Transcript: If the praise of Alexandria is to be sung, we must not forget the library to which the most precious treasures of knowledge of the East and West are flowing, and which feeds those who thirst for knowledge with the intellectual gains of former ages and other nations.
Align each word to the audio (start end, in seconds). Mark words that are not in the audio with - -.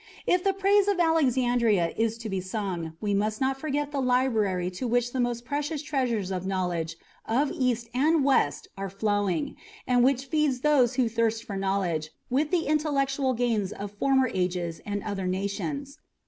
If 0.25 0.43
the 0.43 0.51
praise 0.53 0.87
of 0.87 0.99
Alexandria 0.99 1.93
is 1.95 2.17
to 2.17 2.27
be 2.27 2.41
sung, 2.41 2.93
we 2.99 3.13
must 3.13 3.39
not 3.39 3.59
forget 3.61 3.91
the 3.91 4.01
library 4.01 4.71
to 4.71 4.87
which 4.87 5.13
the 5.13 5.19
most 5.19 5.45
precious 5.45 5.83
treasures 5.83 6.31
of 6.31 6.47
knowledge 6.47 6.95
of 7.27 7.49
the 7.49 7.63
East 7.63 7.87
and 7.93 8.25
West 8.25 8.67
are 8.75 8.89
flowing, 8.89 9.57
and 9.85 10.03
which 10.03 10.25
feeds 10.25 10.61
those 10.61 10.95
who 10.95 11.07
thirst 11.07 11.43
for 11.43 11.55
knowledge 11.55 12.09
with 12.31 12.49
the 12.49 12.65
intellectual 12.65 13.35
gains 13.35 13.71
of 13.71 13.91
former 13.91 14.27
ages 14.33 14.81
and 14.87 15.03
other 15.03 15.27
nations. 15.27 15.99